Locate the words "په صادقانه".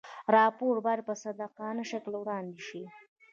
1.07-1.83